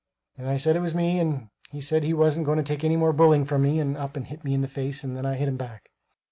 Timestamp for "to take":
2.57-2.83